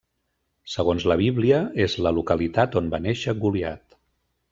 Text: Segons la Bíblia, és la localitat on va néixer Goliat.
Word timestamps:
Segons 0.75 1.03
la 1.11 1.17
Bíblia, 1.19 1.59
és 1.85 1.97
la 2.05 2.13
localitat 2.19 2.79
on 2.81 2.89
va 2.95 3.01
néixer 3.07 3.37
Goliat. 3.45 3.99